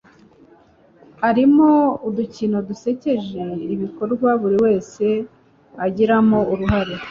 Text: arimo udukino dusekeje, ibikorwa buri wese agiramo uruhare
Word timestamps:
arimo 1.29 1.69
udukino 2.07 2.57
dusekeje, 2.67 3.43
ibikorwa 3.73 4.29
buri 4.41 4.57
wese 4.65 5.05
agiramo 5.85 6.39
uruhare 6.51 6.95